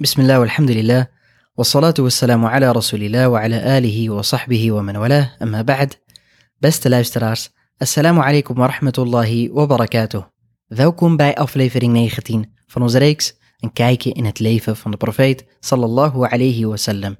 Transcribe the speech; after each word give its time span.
بسم 0.00 0.21
الله 0.21 0.39
والحمد 0.39 0.71
لله 0.71 1.07
والصلاة 1.57 1.93
والسلام 1.99 2.45
على 2.45 2.71
رسول 2.71 3.03
الله 3.03 3.27
وعلى 3.29 3.77
آله 3.77 4.09
وصحبه 4.09 4.71
ومن 4.71 4.97
والاه 4.97 5.31
أما 5.41 5.61
بعد 5.61 5.93
Beste 6.59 6.89
luisteraars, 6.89 7.49
assalamu 7.77 8.21
alaikum 8.21 8.57
wa 8.57 8.67
rahmatullahi 8.67 9.49
wa 9.49 9.65
barakatuh. 9.65 10.23
Welkom 10.67 11.17
bij 11.17 11.35
aflevering 11.35 11.93
19 11.93 12.45
van 12.67 12.81
onze 12.81 12.97
reeks 12.97 13.39
Een 13.61 13.73
kijkje 13.73 14.11
in 14.11 14.25
het 14.25 14.39
leven 14.39 14.77
van 14.77 14.91
de 14.91 14.97
profeet 14.97 15.45
sallallahu 15.59 16.27
alayhi 16.29 16.65
wasallam. 16.65 17.17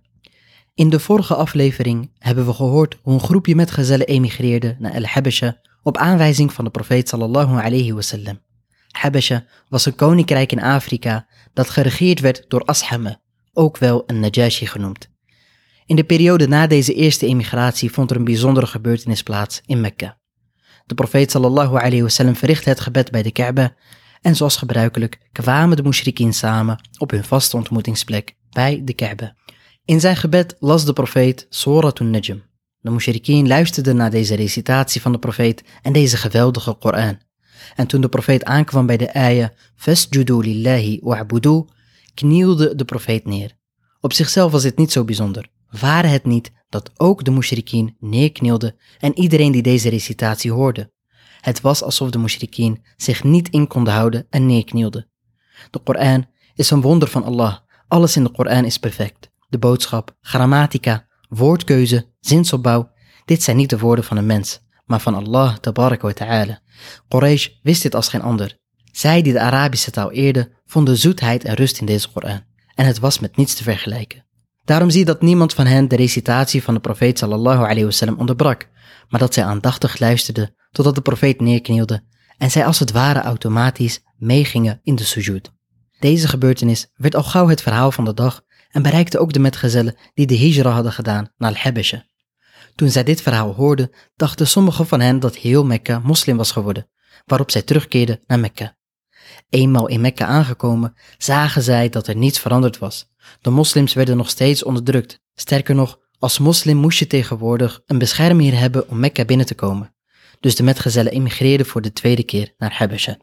In 0.73 0.89
de 0.89 0.99
vorige 0.99 1.35
aflevering 1.35 2.11
hebben 2.17 2.45
we 2.45 2.53
gehoord 2.53 2.97
hoe 3.01 3.13
een 3.13 3.19
groepje 3.19 3.55
metgezellen 3.55 4.07
emigreerde 4.07 4.75
naar 4.79 4.91
El-Habasha 4.91 5.57
op 5.83 5.97
aanwijzing 5.97 6.53
van 6.53 6.65
de 6.65 6.71
profeet 6.71 7.09
sallallahu 7.09 7.59
alayhi 7.59 7.93
wasallam. 7.93 8.39
Habasha 8.91 9.45
was 9.69 9.85
een 9.85 9.95
koninkrijk 9.95 10.51
in 10.51 10.61
Afrika 10.61 11.27
dat 11.53 11.69
geregeerd 11.69 12.19
werd 12.19 12.45
door 12.47 12.63
Ashame, 12.65 13.19
ook 13.53 13.77
wel 13.77 14.03
een 14.07 14.19
Najashi 14.19 14.65
genoemd. 14.65 15.09
In 15.85 15.95
de 15.95 16.03
periode 16.03 16.47
na 16.47 16.67
deze 16.67 16.93
eerste 16.93 17.25
emigratie 17.25 17.91
vond 17.91 18.11
er 18.11 18.17
een 18.17 18.23
bijzondere 18.23 18.67
gebeurtenis 18.67 19.23
plaats 19.23 19.61
in 19.65 19.81
Mekka. 19.81 20.17
De 20.85 20.95
profeet 20.95 21.31
sallallahu 21.31 21.75
alayhi 21.75 22.01
wasallam 22.01 22.35
verrichtte 22.35 22.69
het 22.69 22.79
gebed 22.79 23.11
bij 23.11 23.23
de 23.23 23.31
Kaaba 23.31 23.75
en 24.21 24.35
zoals 24.35 24.57
gebruikelijk 24.57 25.19
kwamen 25.31 25.77
de 25.77 25.83
mushrikien 25.83 26.33
samen 26.33 26.89
op 26.97 27.11
hun 27.11 27.23
vaste 27.23 27.57
ontmoetingsplek 27.57 28.35
bij 28.49 28.81
de 28.83 28.93
Kaaba. 28.93 29.35
In 29.85 29.99
zijn 29.99 30.15
gebed 30.15 30.55
las 30.59 30.85
de 30.85 30.93
profeet 30.93 31.45
Suratun 31.49 32.09
Najm. 32.09 32.43
De 32.79 32.91
mushrikien 32.91 33.47
luisterden 33.47 33.95
naar 33.95 34.11
deze 34.11 34.35
recitatie 34.35 35.01
van 35.01 35.11
de 35.11 35.19
profeet 35.19 35.63
en 35.81 35.93
deze 35.93 36.17
geweldige 36.17 36.73
Koran. 36.73 37.19
En 37.75 37.87
toen 37.87 38.01
de 38.01 38.09
profeet 38.09 38.43
aankwam 38.43 38.85
bij 38.85 38.97
de 38.97 39.13
ayah 39.13 39.49
Fasjudu 39.75 40.37
lillahi 40.43 40.99
wa'budu, 41.01 41.65
knielde 42.13 42.75
de 42.75 42.85
profeet 42.85 43.25
neer. 43.25 43.51
Op 43.99 44.13
zichzelf 44.13 44.51
was 44.51 44.61
dit 44.61 44.77
niet 44.77 44.91
zo 44.91 45.03
bijzonder. 45.03 45.49
Waren 45.69 46.11
het 46.11 46.25
niet 46.25 46.51
dat 46.69 46.91
ook 46.97 47.23
de 47.23 47.31
mushrikien 47.31 47.95
neerknielden 47.99 48.75
en 48.99 49.17
iedereen 49.17 49.51
die 49.51 49.61
deze 49.61 49.89
recitatie 49.89 50.51
hoorde? 50.51 50.91
Het 51.41 51.61
was 51.61 51.83
alsof 51.83 52.09
de 52.09 52.17
mushrikien 52.17 52.83
zich 52.97 53.23
niet 53.23 53.49
in 53.49 53.67
konden 53.67 53.93
houden 53.93 54.27
en 54.29 54.45
neerknielden. 54.45 55.09
De 55.69 55.79
Koran 55.79 56.25
is 56.55 56.69
een 56.69 56.81
wonder 56.81 57.07
van 57.07 57.23
Allah. 57.23 57.57
Alles 57.87 58.15
in 58.15 58.23
de 58.23 58.31
Koran 58.31 58.65
is 58.65 58.77
perfect. 58.77 59.29
De 59.49 59.57
boodschap, 59.57 60.15
grammatica, 60.21 61.07
woordkeuze, 61.29 62.05
zinsopbouw, 62.19 62.91
dit 63.25 63.43
zijn 63.43 63.57
niet 63.57 63.69
de 63.69 63.77
woorden 63.77 64.05
van 64.05 64.17
een 64.17 64.25
mens, 64.25 64.61
maar 64.91 65.01
van 65.01 65.15
Allah 65.15 65.57
tabaraka 65.57 66.07
wa 66.07 66.13
ta'ala. 66.13 66.59
Quraysh 67.07 67.47
wist 67.61 67.81
dit 67.81 67.95
als 67.95 68.07
geen 68.07 68.21
ander. 68.21 68.57
Zij 68.91 69.21
die 69.21 69.33
de 69.33 69.39
Arabische 69.39 69.91
taal 69.91 70.11
eerden, 70.11 70.51
vonden 70.65 70.97
zoetheid 70.97 71.43
en 71.43 71.53
rust 71.53 71.79
in 71.79 71.85
deze 71.85 72.11
Koran. 72.11 72.41
En 72.75 72.85
het 72.85 72.99
was 72.99 73.19
met 73.19 73.37
niets 73.37 73.53
te 73.53 73.63
vergelijken. 73.63 74.25
Daarom 74.63 74.89
zie 74.89 74.99
je 74.99 75.05
dat 75.05 75.21
niemand 75.21 75.53
van 75.53 75.65
hen 75.65 75.87
de 75.87 75.95
recitatie 75.95 76.63
van 76.63 76.73
de 76.73 76.79
profeet 76.79 77.17
sallallahu 77.17 77.59
alayhi 77.59 77.83
wasallam 77.83 78.19
onderbrak, 78.19 78.67
maar 79.09 79.19
dat 79.19 79.33
zij 79.33 79.43
aandachtig 79.43 79.99
luisterden 79.99 80.55
totdat 80.71 80.95
de 80.95 81.01
profeet 81.01 81.41
neerknielde 81.41 82.03
en 82.37 82.51
zij 82.51 82.65
als 82.65 82.79
het 82.79 82.91
ware 82.91 83.21
automatisch 83.21 83.99
meegingen 84.17 84.79
in 84.83 84.95
de 84.95 85.03
sujud. 85.03 85.51
Deze 85.99 86.27
gebeurtenis 86.27 86.87
werd 86.95 87.15
al 87.15 87.23
gauw 87.23 87.47
het 87.47 87.61
verhaal 87.61 87.91
van 87.91 88.05
de 88.05 88.13
dag 88.13 88.41
en 88.71 88.81
bereikte 88.81 89.19
ook 89.19 89.33
de 89.33 89.39
metgezellen 89.39 89.95
die 90.13 90.27
de 90.27 90.37
hijra 90.37 90.69
hadden 90.69 90.91
gedaan 90.91 91.29
naar 91.37 91.49
Al-Habasha. 91.49 92.05
Toen 92.75 92.89
zij 92.89 93.03
dit 93.03 93.21
verhaal 93.21 93.53
hoorden, 93.53 93.91
dachten 94.15 94.47
sommigen 94.47 94.87
van 94.87 94.99
hen 94.99 95.19
dat 95.19 95.35
heel 95.35 95.65
Mekka 95.65 95.99
moslim 95.99 96.37
was 96.37 96.51
geworden, 96.51 96.89
waarop 97.25 97.51
zij 97.51 97.61
terugkeerden 97.61 98.19
naar 98.27 98.39
Mekka. 98.39 98.77
Eenmaal 99.49 99.87
in 99.87 100.01
Mekka 100.01 100.25
aangekomen, 100.25 100.93
zagen 101.17 101.61
zij 101.61 101.89
dat 101.89 102.07
er 102.07 102.15
niets 102.15 102.39
veranderd 102.39 102.77
was. 102.77 103.09
De 103.41 103.49
moslims 103.49 103.93
werden 103.93 104.17
nog 104.17 104.29
steeds 104.29 104.63
onderdrukt. 104.63 105.19
Sterker 105.35 105.75
nog, 105.75 105.99
als 106.19 106.39
moslim 106.39 106.77
moest 106.77 106.99
je 106.99 107.07
tegenwoordig 107.07 107.81
een 107.85 107.97
beschermheer 107.97 108.59
hebben 108.59 108.89
om 108.89 108.99
Mekka 108.99 109.25
binnen 109.25 109.45
te 109.45 109.55
komen. 109.55 109.95
Dus 110.39 110.55
de 110.55 110.63
metgezellen 110.63 111.11
emigreerden 111.11 111.65
voor 111.65 111.81
de 111.81 111.93
tweede 111.93 112.23
keer 112.23 112.53
naar 112.57 112.73
Habasha. 112.73 113.17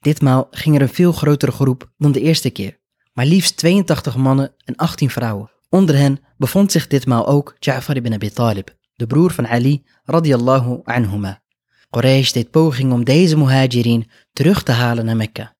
Ditmaal 0.00 0.46
ging 0.50 0.76
er 0.76 0.82
een 0.82 0.88
veel 0.88 1.12
grotere 1.12 1.52
groep 1.52 1.92
dan 1.98 2.12
de 2.12 2.20
eerste 2.20 2.50
keer. 2.50 2.78
Maar 3.12 3.26
liefst 3.26 3.56
82 3.56 4.16
mannen 4.16 4.54
en 4.64 4.76
18 4.76 5.10
vrouwen. 5.10 5.50
Onder 5.68 5.96
hen 5.96 6.20
bevond 6.36 6.72
zich 6.72 6.86
ditmaal 6.86 7.26
ook 7.26 7.56
Ja'far 7.58 7.96
ibn 7.96 8.12
Abi 8.12 8.30
Talib, 8.30 8.76
de 8.94 9.06
broer 9.06 9.30
van 9.30 9.46
Ali 9.48 9.84
radiyallahu 10.04 10.80
anhuma. 10.84 11.42
Quraysh 11.90 12.32
deed 12.32 12.50
pogingen 12.50 12.92
om 12.92 13.04
deze 13.04 13.36
muhajirin 13.36 14.10
terug 14.32 14.62
te 14.62 14.72
halen 14.72 15.04
naar 15.04 15.16
Mekka. 15.16 15.54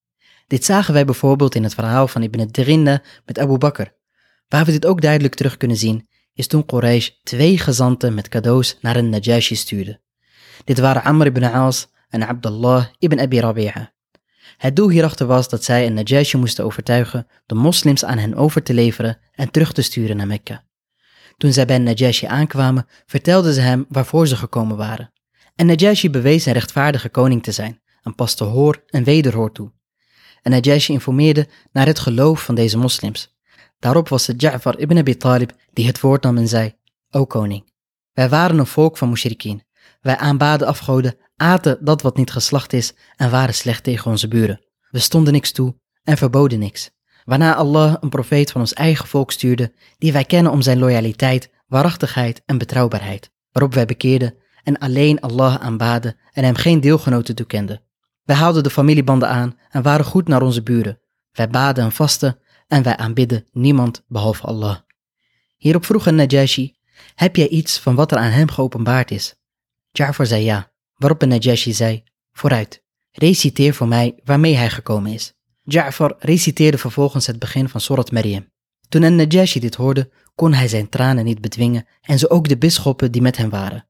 Dit 0.46 0.64
zagen 0.64 0.94
wij 0.94 1.04
bijvoorbeeld 1.04 1.54
in 1.54 1.62
het 1.62 1.74
verhaal 1.74 2.08
van 2.08 2.22
Ibn 2.22 2.46
Dirinda 2.50 3.02
met 3.24 3.38
Abu 3.38 3.58
Bakr. 3.58 3.94
Waar 4.48 4.64
we 4.64 4.72
dit 4.72 4.86
ook 4.86 5.00
duidelijk 5.00 5.34
terug 5.34 5.56
kunnen 5.56 5.76
zien, 5.76 6.08
is 6.34 6.46
toen 6.46 6.66
Quraysh 6.66 7.10
twee 7.22 7.58
gezanten 7.58 8.14
met 8.14 8.28
cadeaus 8.28 8.78
naar 8.80 8.96
een 8.96 9.08
Najashi 9.08 9.54
stuurde. 9.54 10.00
Dit 10.64 10.78
waren 10.78 11.04
Amr 11.04 11.26
ibn 11.26 11.44
Aas 11.44 11.88
en 12.08 12.26
Abdullah 12.28 12.86
ibn 12.98 13.20
Abi 13.20 13.40
Rabi'a. 13.40 13.94
Het 14.56 14.76
doel 14.76 14.90
hierachter 14.90 15.26
was 15.26 15.48
dat 15.48 15.64
zij 15.64 15.86
een 15.86 15.94
Najashi 15.94 16.36
moesten 16.36 16.64
overtuigen 16.64 17.26
de 17.46 17.54
moslims 17.54 18.04
aan 18.04 18.18
hen 18.18 18.34
over 18.34 18.62
te 18.62 18.74
leveren 18.74 19.18
en 19.36 19.50
terug 19.50 19.72
te 19.72 19.82
sturen 19.82 20.16
naar 20.16 20.26
Mekka. 20.26 20.64
Toen 21.36 21.52
zij 21.52 21.66
bij 21.66 21.78
Najashi 21.78 22.26
aankwamen, 22.26 22.86
vertelden 23.06 23.54
ze 23.54 23.60
hem 23.60 23.86
waarvoor 23.88 24.26
ze 24.26 24.36
gekomen 24.36 24.76
waren. 24.76 25.12
En 25.54 25.66
Najashi 25.66 26.10
bewees 26.10 26.46
een 26.46 26.52
rechtvaardige 26.52 27.08
koning 27.08 27.42
te 27.42 27.52
zijn 27.52 27.80
en 28.02 28.14
paste 28.14 28.44
hoor 28.44 28.82
en 28.86 29.04
wederhoor 29.04 29.52
toe. 29.52 29.72
En 30.42 30.50
Najashi 30.50 30.92
informeerde 30.92 31.48
naar 31.72 31.86
het 31.86 31.98
geloof 31.98 32.42
van 32.42 32.54
deze 32.54 32.78
moslims. 32.78 33.34
Daarop 33.78 34.08
was 34.08 34.26
het 34.26 34.40
Ja'far 34.40 34.78
ibn 34.78 34.98
Abi 34.98 35.16
Talib 35.16 35.52
die 35.72 35.86
het 35.86 36.00
woord 36.00 36.22
nam 36.22 36.36
en 36.36 36.48
zei, 36.48 36.74
O 37.10 37.24
koning, 37.24 37.72
wij 38.12 38.28
waren 38.28 38.58
een 38.58 38.66
volk 38.66 38.96
van 38.96 39.08
mushrikien. 39.08 39.64
Wij 40.00 40.16
aanbaden 40.16 40.66
afgoden, 40.66 41.16
aten 41.36 41.84
dat 41.84 42.02
wat 42.02 42.16
niet 42.16 42.30
geslacht 42.30 42.72
is 42.72 42.94
en 43.16 43.30
waren 43.30 43.54
slecht 43.54 43.84
tegen 43.84 44.10
onze 44.10 44.28
buren. 44.28 44.64
We 44.90 44.98
stonden 44.98 45.32
niks 45.32 45.52
toe 45.52 45.76
en 46.02 46.16
verboden 46.16 46.58
niks. 46.58 46.90
Waarna 47.26 47.54
Allah 47.54 47.94
een 48.00 48.08
profeet 48.08 48.50
van 48.50 48.60
ons 48.60 48.72
eigen 48.72 49.06
volk 49.06 49.32
stuurde, 49.32 49.72
die 49.98 50.12
wij 50.12 50.24
kennen 50.24 50.52
om 50.52 50.62
zijn 50.62 50.78
loyaliteit, 50.78 51.50
waarachtigheid 51.66 52.42
en 52.44 52.58
betrouwbaarheid, 52.58 53.30
waarop 53.52 53.74
wij 53.74 53.86
bekeerden 53.86 54.34
en 54.62 54.78
alleen 54.78 55.20
Allah 55.20 55.54
aanbaden 55.54 56.16
en 56.32 56.44
hem 56.44 56.54
geen 56.54 56.80
deelgenoten 56.80 57.34
toekenden. 57.34 57.82
Wij 58.22 58.36
haalden 58.36 58.62
de 58.62 58.70
familiebanden 58.70 59.28
aan 59.28 59.58
en 59.70 59.82
waren 59.82 60.04
goed 60.04 60.28
naar 60.28 60.42
onze 60.42 60.62
buren. 60.62 61.00
Wij 61.32 61.48
baden 61.48 61.84
en 61.84 61.92
vasten 61.92 62.38
en 62.68 62.82
wij 62.82 62.96
aanbidden 62.96 63.46
niemand 63.52 64.04
behalve 64.08 64.42
Allah. 64.42 64.76
Hierop 65.56 65.84
vroeg 65.84 66.06
een 66.06 66.14
Najashi, 66.14 66.74
heb 67.14 67.36
jij 67.36 67.48
iets 67.48 67.78
van 67.78 67.94
wat 67.94 68.12
er 68.12 68.18
aan 68.18 68.30
hem 68.30 68.50
geopenbaard 68.50 69.10
is? 69.10 69.34
Ja'far 69.90 70.26
zei 70.26 70.44
ja, 70.44 70.72
waarop 70.96 71.22
een 71.22 71.28
Najashi 71.28 71.72
zei, 71.72 72.04
vooruit, 72.32 72.84
reciteer 73.12 73.74
voor 73.74 73.88
mij 73.88 74.20
waarmee 74.24 74.56
hij 74.56 74.70
gekomen 74.70 75.12
is. 75.12 75.35
Ja'far 75.68 76.14
reciteerde 76.18 76.78
vervolgens 76.78 77.26
het 77.26 77.38
begin 77.38 77.68
van 77.68 77.80
Surat 77.80 78.12
Maryam. 78.12 78.48
Toen 78.88 79.02
een 79.02 79.16
Najashi 79.16 79.60
dit 79.60 79.74
hoorde, 79.74 80.10
kon 80.34 80.52
hij 80.52 80.68
zijn 80.68 80.88
tranen 80.88 81.24
niet 81.24 81.40
bedwingen 81.40 81.86
en 82.00 82.18
zo 82.18 82.26
ook 82.26 82.48
de 82.48 82.58
bisschoppen 82.58 83.12
die 83.12 83.22
met 83.22 83.36
hem 83.36 83.50
waren. 83.50 83.88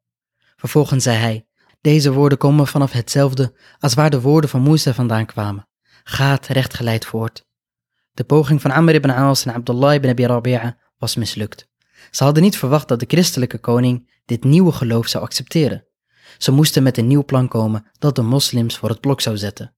Vervolgens 0.56 1.04
zei 1.04 1.16
hij, 1.16 1.46
deze 1.80 2.12
woorden 2.12 2.38
komen 2.38 2.66
vanaf 2.66 2.92
hetzelfde 2.92 3.54
als 3.78 3.94
waar 3.94 4.10
de 4.10 4.20
woorden 4.20 4.50
van 4.50 4.62
Musa 4.62 4.94
vandaan 4.94 5.26
kwamen. 5.26 5.68
Gaat 6.04 6.46
rechtgeleid 6.46 7.06
voort. 7.06 7.46
De 8.12 8.24
poging 8.24 8.60
van 8.60 8.70
Amr 8.70 8.94
ibn 8.94 9.10
Aas 9.10 9.44
en 9.46 9.54
Abdullah 9.54 9.94
ibn 9.94 10.08
Abi 10.08 10.26
Rabi'a 10.26 10.78
was 10.98 11.16
mislukt. 11.16 11.68
Ze 12.10 12.24
hadden 12.24 12.42
niet 12.42 12.58
verwacht 12.58 12.88
dat 12.88 13.00
de 13.00 13.06
christelijke 13.08 13.58
koning 13.58 14.20
dit 14.24 14.44
nieuwe 14.44 14.72
geloof 14.72 15.06
zou 15.06 15.24
accepteren. 15.24 15.86
Ze 16.38 16.52
moesten 16.52 16.82
met 16.82 16.98
een 16.98 17.06
nieuw 17.06 17.24
plan 17.24 17.48
komen 17.48 17.86
dat 17.98 18.14
de 18.14 18.22
moslims 18.22 18.78
voor 18.78 18.88
het 18.88 19.00
blok 19.00 19.20
zou 19.20 19.36
zetten. 19.36 19.75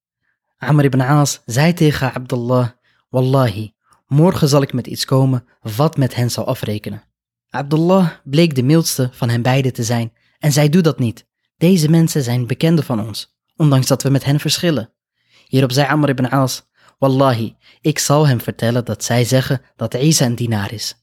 Amr 0.59 0.85
ibn 0.85 1.01
Aas 1.01 1.43
zei 1.47 1.73
tegen 1.73 2.15
Abdullah, 2.15 2.69
Wallahi, 3.09 3.73
morgen 4.07 4.49
zal 4.49 4.63
ik 4.63 4.73
met 4.73 4.87
iets 4.87 5.05
komen 5.05 5.45
wat 5.61 5.97
met 5.97 6.15
hen 6.15 6.31
zal 6.31 6.47
afrekenen. 6.47 7.03
Abdullah 7.51 8.11
bleek 8.25 8.55
de 8.55 8.63
mildste 8.63 9.09
van 9.13 9.29
hen 9.29 9.43
beiden 9.43 9.73
te 9.73 9.85
zijn 9.85 10.13
en 10.39 10.53
zij 10.53 10.69
doet 10.69 10.85
dat 10.85 10.99
niet. 10.99 11.27
Deze 11.57 11.91
mensen 11.91 12.23
zijn 12.23 12.47
bekenden 12.47 12.85
van 12.85 13.07
ons, 13.07 13.39
ondanks 13.57 13.87
dat 13.87 14.03
we 14.03 14.11
met 14.11 14.25
hen 14.25 14.41
verschillen. 14.41 14.93
Hierop 15.47 15.73
zei 15.73 15.89
Amr 15.89 16.09
ibn 16.09 16.27
Aas, 16.27 16.67
Wallahi, 16.99 17.57
ik 17.81 17.99
zal 17.99 18.27
hem 18.27 18.41
vertellen 18.41 18.85
dat 18.85 19.05
zij 19.05 19.25
zeggen 19.25 19.63
dat 19.77 19.95
Isa 19.95 20.25
een 20.25 20.35
dienaar 20.35 20.73
is. 20.73 20.95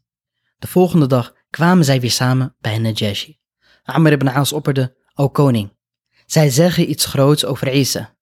De 0.57 0.67
volgende 0.67 1.07
dag 1.07 1.33
kwamen 1.49 1.85
zij 1.85 1.99
weer 1.99 2.11
samen 2.11 2.55
bij 2.59 2.77
Najashi. 2.77 3.39
Amr 3.83 4.11
ibn 4.11 4.27
Aas 4.27 4.53
opperde, 4.53 4.95
O 5.13 5.29
koning, 5.29 5.73
zij 6.25 6.49
zeggen 6.49 6.89
iets 6.89 7.05
groots 7.05 7.45
over 7.45 7.73
Isa. 7.73 8.14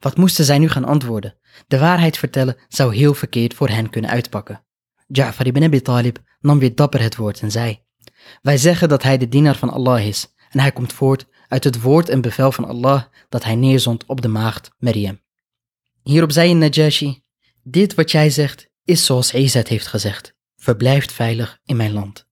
Wat 0.00 0.16
moesten 0.16 0.44
zij 0.44 0.58
nu 0.58 0.68
gaan 0.68 0.84
antwoorden? 0.84 1.34
De 1.66 1.78
waarheid 1.78 2.18
vertellen 2.18 2.56
zou 2.68 2.94
heel 2.94 3.14
verkeerd 3.14 3.54
voor 3.54 3.68
hen 3.68 3.90
kunnen 3.90 4.10
uitpakken. 4.10 4.64
Ja'far 5.06 5.46
ibn 5.46 5.62
Abi 5.62 5.82
Talib 5.82 6.18
nam 6.40 6.58
weer 6.58 6.74
dapper 6.74 7.00
het 7.00 7.16
woord 7.16 7.40
en 7.40 7.50
zei, 7.50 7.80
Wij 8.42 8.56
zeggen 8.56 8.88
dat 8.88 9.02
hij 9.02 9.18
de 9.18 9.28
dienaar 9.28 9.56
van 9.56 9.70
Allah 9.70 10.06
is 10.06 10.34
en 10.50 10.60
hij 10.60 10.72
komt 10.72 10.92
voort 10.92 11.26
uit 11.48 11.64
het 11.64 11.80
woord 11.80 12.08
en 12.08 12.20
bevel 12.20 12.52
van 12.52 12.64
Allah 12.64 13.02
dat 13.28 13.44
hij 13.44 13.54
neerzond 13.54 14.04
op 14.06 14.20
de 14.20 14.28
maagd 14.28 14.70
Maryam. 14.78 15.20
Hierop 16.02 16.32
zei 16.32 16.54
Najashi, 16.54 17.22
dit 17.62 17.94
wat 17.94 18.10
jij 18.10 18.30
zegt 18.30 18.68
is 18.84 19.04
zoals 19.04 19.34
Isa 19.34 19.62
heeft 19.64 19.86
gezegd, 19.86 20.34
verblijft 20.56 21.12
veilig 21.12 21.58
in 21.64 21.76
mijn 21.76 21.92
land. 21.92 22.26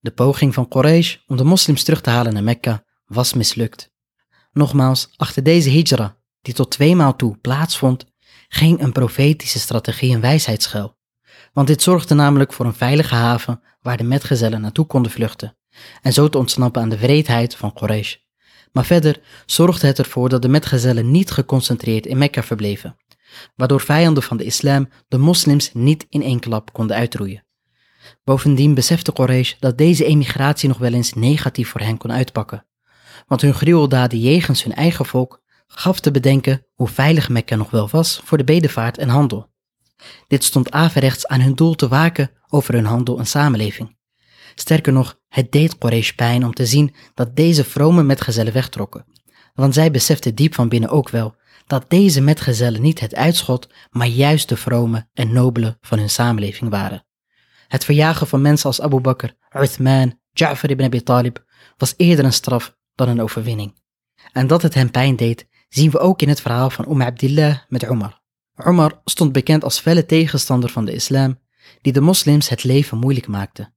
De 0.00 0.10
poging 0.10 0.54
van 0.54 0.68
Quraysh 0.68 1.16
om 1.26 1.36
de 1.36 1.44
moslims 1.44 1.82
terug 1.82 2.00
te 2.00 2.10
halen 2.10 2.32
naar 2.32 2.42
Mekka 2.42 2.84
was 3.06 3.32
mislukt. 3.32 3.90
Nogmaals, 4.52 5.10
achter 5.16 5.42
deze 5.42 5.70
hijra, 5.70 6.17
die 6.42 6.54
tot 6.54 6.70
tweemaal 6.70 7.16
toe 7.16 7.36
plaatsvond, 7.36 8.04
ging 8.48 8.82
een 8.82 8.92
profetische 8.92 9.58
strategie 9.58 10.14
en 10.14 10.20
wijsheid. 10.20 10.72
Want 11.52 11.66
dit 11.66 11.82
zorgde 11.82 12.14
namelijk 12.14 12.52
voor 12.52 12.66
een 12.66 12.74
veilige 12.74 13.14
haven 13.14 13.60
waar 13.80 13.96
de 13.96 14.04
metgezellen 14.04 14.60
naartoe 14.60 14.86
konden 14.86 15.12
vluchten 15.12 15.56
en 16.02 16.12
zo 16.12 16.28
te 16.28 16.38
ontsnappen 16.38 16.82
aan 16.82 16.88
de 16.88 16.98
wreedheid 16.98 17.54
van 17.54 17.72
Quraysh. 17.72 18.16
Maar 18.72 18.84
verder 18.84 19.20
zorgde 19.46 19.86
het 19.86 19.98
ervoor 19.98 20.28
dat 20.28 20.42
de 20.42 20.48
metgezellen 20.48 21.10
niet 21.10 21.30
geconcentreerd 21.30 22.06
in 22.06 22.18
Mekka 22.18 22.42
verbleven, 22.42 22.96
waardoor 23.56 23.80
vijanden 23.80 24.22
van 24.22 24.36
de 24.36 24.44
islam 24.44 24.88
de 25.08 25.18
moslims 25.18 25.70
niet 25.72 26.06
in 26.08 26.22
één 26.22 26.40
klap 26.40 26.72
konden 26.72 26.96
uitroeien. 26.96 27.46
Bovendien 28.24 28.74
besefte 28.74 29.12
Quraysh 29.12 29.54
dat 29.58 29.78
deze 29.78 30.04
emigratie 30.04 30.68
nog 30.68 30.78
wel 30.78 30.92
eens 30.92 31.12
negatief 31.12 31.68
voor 31.68 31.80
hen 31.80 31.96
kon 31.96 32.12
uitpakken, 32.12 32.66
want 33.26 33.40
hun 33.40 33.54
gruweldaden 33.54 34.18
jegens 34.18 34.62
hun 34.62 34.74
eigen 34.74 35.06
volk 35.06 35.42
gaf 35.68 36.00
te 36.00 36.10
bedenken 36.10 36.66
hoe 36.74 36.88
veilig 36.88 37.28
Mekka 37.28 37.56
nog 37.56 37.70
wel 37.70 37.88
was 37.88 38.20
voor 38.24 38.38
de 38.38 38.44
bedevaart 38.44 38.98
en 38.98 39.08
handel. 39.08 39.50
Dit 40.26 40.44
stond 40.44 40.70
averechts 40.70 41.26
aan 41.26 41.40
hun 41.40 41.54
doel 41.54 41.74
te 41.74 41.88
waken 41.88 42.30
over 42.48 42.74
hun 42.74 42.84
handel 42.84 43.18
en 43.18 43.26
samenleving. 43.26 43.96
Sterker 44.54 44.92
nog, 44.92 45.18
het 45.28 45.52
deed 45.52 45.78
Quraysh 45.78 46.10
pijn 46.10 46.44
om 46.44 46.52
te 46.52 46.66
zien 46.66 46.94
dat 47.14 47.36
deze 47.36 47.64
vrome 47.64 48.02
metgezellen 48.02 48.52
wegtrokken, 48.52 49.04
want 49.54 49.74
zij 49.74 49.90
beseften 49.90 50.34
diep 50.34 50.54
van 50.54 50.68
binnen 50.68 50.90
ook 50.90 51.08
wel 51.08 51.36
dat 51.66 51.90
deze 51.90 52.20
metgezellen 52.20 52.82
niet 52.82 53.00
het 53.00 53.14
uitschot, 53.14 53.68
maar 53.90 54.06
juist 54.06 54.48
de 54.48 54.56
vrome 54.56 55.08
en 55.14 55.32
nobele 55.32 55.76
van 55.80 55.98
hun 55.98 56.10
samenleving 56.10 56.70
waren. 56.70 57.06
Het 57.68 57.84
verjagen 57.84 58.26
van 58.26 58.40
mensen 58.40 58.66
als 58.66 58.80
Abu 58.80 59.00
Bakr, 59.00 59.28
Uthman, 59.56 60.20
Ja'far 60.30 60.70
ibn 60.70 60.84
Abi 60.84 61.02
Talib 61.02 61.44
was 61.76 61.94
eerder 61.96 62.24
een 62.24 62.32
straf 62.32 62.76
dan 62.94 63.08
een 63.08 63.20
overwinning. 63.20 63.80
En 64.32 64.46
dat 64.46 64.62
het 64.62 64.74
hem 64.74 64.90
pijn 64.90 65.16
deed, 65.16 65.48
zien 65.68 65.90
we 65.90 65.98
ook 65.98 66.22
in 66.22 66.28
het 66.28 66.40
verhaal 66.40 66.70
van 66.70 66.90
Umm 66.90 67.02
Abdillah 67.02 67.58
met 67.68 67.82
Umar. 67.82 68.20
Umar 68.66 69.00
stond 69.04 69.32
bekend 69.32 69.64
als 69.64 69.80
felle 69.80 70.06
tegenstander 70.06 70.70
van 70.70 70.84
de 70.84 70.92
islam, 70.92 71.38
die 71.80 71.92
de 71.92 72.00
moslims 72.00 72.48
het 72.48 72.64
leven 72.64 72.98
moeilijk 72.98 73.26
maakte. 73.26 73.72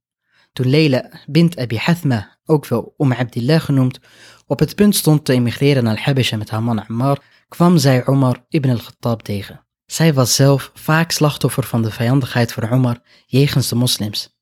Toen 0.52 0.68
Leila 0.68 1.10
bint 1.26 1.58
Abi 1.58 1.76
Hathma, 1.76 2.38
ook 2.44 2.66
wel 2.66 2.94
Umm 2.98 3.12
Abdillah 3.12 3.60
genoemd, 3.60 4.00
op 4.46 4.58
het 4.58 4.74
punt 4.74 4.96
stond 4.96 5.24
te 5.24 5.32
emigreren 5.32 5.84
naar 5.84 6.02
Habesha 6.02 6.36
met 6.36 6.50
haar 6.50 6.62
man 6.62 6.86
Ammar, 6.86 7.22
kwam 7.48 7.78
zij 7.78 8.06
Umar 8.06 8.44
ibn 8.48 8.70
al-Khattab 8.70 9.22
tegen. 9.22 9.66
Zij 9.86 10.14
was 10.14 10.34
zelf 10.34 10.70
vaak 10.74 11.10
slachtoffer 11.10 11.62
van 11.62 11.82
de 11.82 11.90
vijandigheid 11.90 12.52
van 12.52 12.72
Umar 12.72 13.00
jegens 13.26 13.68
de 13.68 13.74
moslims. 13.74 14.40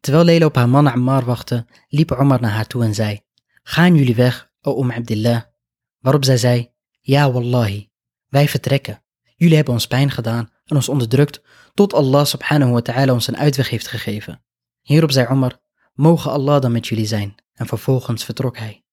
Terwijl 0.00 0.24
Leila 0.24 0.46
op 0.46 0.54
haar 0.54 0.68
man 0.68 0.86
Ammar 0.86 1.24
wachtte, 1.24 1.66
liep 1.88 2.10
Umar 2.10 2.40
naar 2.40 2.50
haar 2.50 2.66
toe 2.66 2.84
en 2.84 2.94
zei, 2.94 3.20
Gaan 3.62 3.96
jullie 3.96 4.14
weg, 4.14 4.50
o 4.60 4.82
Umm 4.82 4.90
Abdillah? 4.90 5.42
Waarop 5.98 6.24
zij 6.24 6.36
zei, 6.36 6.72
Ja 7.06 7.32
wallahi, 7.32 7.88
wij 8.28 8.48
vertrekken. 8.48 9.02
Jullie 9.36 9.56
hebben 9.56 9.74
ons 9.74 9.86
pijn 9.86 10.10
gedaan 10.10 10.50
en 10.64 10.76
ons 10.76 10.88
onderdrukt 10.88 11.42
tot 11.74 11.94
Allah 11.94 12.24
subhanahu 12.24 12.72
wa 12.72 12.80
ta'ala 12.80 13.12
ons 13.12 13.26
een 13.26 13.36
uitweg 13.36 13.70
heeft 13.70 13.86
gegeven. 13.86 14.44
Hierop 14.80 15.10
zei 15.10 15.26
Omar, 15.26 15.60
mogen 15.94 16.30
Allah 16.30 16.60
dan 16.60 16.72
met 16.72 16.86
jullie 16.86 17.06
zijn. 17.06 17.34
En 17.52 17.66
vervolgens 17.66 18.24
vertrok 18.24 18.58
hij. 18.58 18.84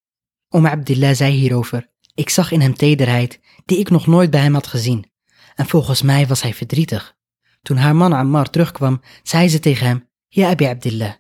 Om 0.50 0.68
Abdillah 0.68 1.16
zei 1.16 1.34
hierover, 1.34 1.90
ik 2.14 2.30
zag 2.30 2.52
in 2.52 2.62
hem 2.62 2.76
tederheid 2.76 3.40
die 3.66 3.78
ik 3.78 3.90
nog 3.90 4.08
nooit 4.08 4.30
bij 4.30 4.42
hem 4.42 4.54
had 4.54 4.68
gezien. 4.68 5.12
En 5.56 5.66
volgens 5.66 6.02
mij 6.02 6.28
was 6.28 6.42
hij 6.42 6.54
verdrietig. 6.54 7.16
Toen 7.62 7.78
haar 7.78 7.96
man 7.96 8.14
Ammar 8.14 8.50
terugkwam, 8.50 9.02
zei 9.24 9.50
ze 9.50 9.60
tegen 9.60 9.88
hem, 9.88 10.10
Ja 10.28 10.50
Abi 10.50 10.66
Abdillah, 10.66 11.14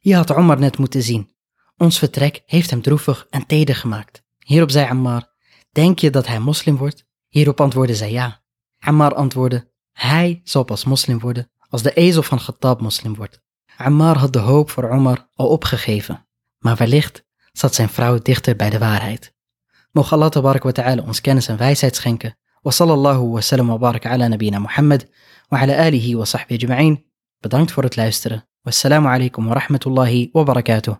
je 0.00 0.14
had 0.14 0.34
Omar 0.34 0.58
net 0.58 0.78
moeten 0.78 1.02
zien. 1.02 1.34
Ons 1.76 1.98
vertrek 1.98 2.42
heeft 2.46 2.70
hem 2.70 2.82
droevig 2.82 3.26
en 3.30 3.46
teder 3.46 3.74
gemaakt. 3.74 4.22
Hierop 4.38 4.70
zei 4.70 4.88
Ammar, 4.88 5.29
denk 5.70 5.98
je 5.98 6.10
dat 6.10 6.26
hij 6.26 6.40
moslim 6.40 6.76
wordt? 6.76 7.04
Hierop 7.28 7.60
antwoordde 7.60 7.94
zij 7.94 8.12
ja. 8.12 8.42
Ammar 8.78 9.14
antwoordde, 9.14 9.70
hij 9.92 10.40
zal 10.44 10.64
pas 10.64 10.84
moslim 10.84 11.18
worden 11.18 11.50
als 11.68 11.82
de 11.82 11.92
ezel 11.92 12.22
van 12.22 12.38
Khattab 12.38 12.80
moslim 12.80 13.14
wordt. 13.14 13.40
Ammar 13.76 14.18
had 14.18 14.32
de 14.32 14.38
hoop 14.38 14.70
voor 14.70 14.90
Omar 14.90 15.28
al 15.34 15.48
opgegeven, 15.48 16.26
maar 16.58 16.76
wellicht 16.76 17.24
zat 17.52 17.74
zijn 17.74 17.88
vrouw 17.88 18.18
dichter 18.18 18.56
bij 18.56 18.70
de 18.70 18.78
waarheid. 18.78 19.34
Mogen 19.92 20.16
Allah 20.16 20.60
wa 20.62 20.72
ta'ala 20.72 21.02
ons 21.02 21.20
kennis 21.20 21.48
en 21.48 21.56
wijsheid 21.56 21.96
schenken. 21.96 22.38
Wa 22.62 22.70
sallallahu 22.70 23.30
wa 23.30 23.40
sallam 23.40 23.66
wa 23.66 23.78
barak 23.78 24.06
ala 24.06 24.28
nabina 24.28 24.58
Muhammad 24.58 25.06
wa 25.48 25.58
ala 25.58 25.76
alihi 25.76 26.16
wa 26.16 26.24
sahbihi 26.24 26.60
ajma'in. 26.60 27.04
Bedankt 27.38 27.72
voor 27.72 27.82
het 27.82 27.96
luisteren. 27.96 28.48
Wassalamu 28.62 29.08
alaikum 29.08 29.46
wa 29.46 29.54
rahmatullahi 29.54 30.28
wa 30.32 30.42
barakatuh. 30.42 30.94